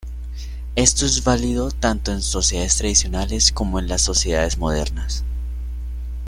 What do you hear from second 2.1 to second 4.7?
en sociedades tradicionales, como en las sociedades